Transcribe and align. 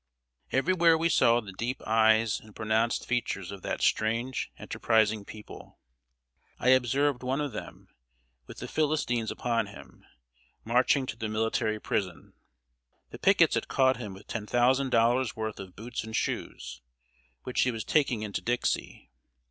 Everywhere 0.51 0.97
we 0.97 1.09
saw 1.09 1.41
the 1.41 1.51
deep 1.51 1.79
eyes 1.85 2.39
and 2.39 2.55
pronounced 2.55 3.05
features 3.07 3.51
of 3.51 3.61
that 3.61 3.83
strange, 3.83 4.49
enterprising 4.57 5.25
people. 5.25 5.77
I 6.57 6.69
observed 6.69 7.21
one 7.21 7.39
of 7.39 7.51
them, 7.51 7.87
with 8.47 8.57
the 8.57 8.67
Philistines 8.67 9.29
upon 9.29 9.67
him, 9.67 10.03
marching 10.65 11.05
to 11.05 11.15
the 11.15 11.29
military 11.29 11.79
prison. 11.79 12.33
The 13.11 13.19
pickets 13.19 13.53
had 13.53 13.67
caught 13.67 13.97
him 13.97 14.15
with 14.15 14.25
ten 14.25 14.47
thousand 14.47 14.89
dollars' 14.89 15.35
worth 15.35 15.59
of 15.59 15.75
boots 15.75 16.03
and 16.03 16.15
shoes, 16.15 16.81
which 17.43 17.61
he 17.61 17.69
was 17.69 17.83
taking 17.83 18.23
into 18.23 18.41
Dixie. 18.41 19.11